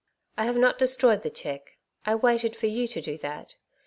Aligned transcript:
I 0.35 0.45
have 0.45 0.57
not 0.57 0.79
destroyed 0.79 1.21
the 1.21 1.29
cheque. 1.29 1.77
I 2.07 2.15
waited 2.15 2.55
for 2.55 2.65
you 2.65 2.87
to 2.87 3.01
do 3.01 3.19
that. 3.19 3.53